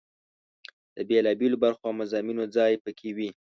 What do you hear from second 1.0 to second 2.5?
بېلا بېلو برخو او مضامینو